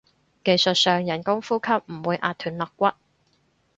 [0.43, 2.87] 技術上人工呼吸唔會壓斷肋骨